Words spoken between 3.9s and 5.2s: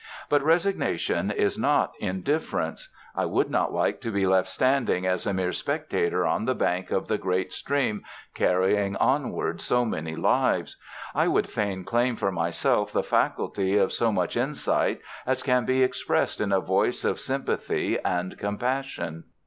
to be left standing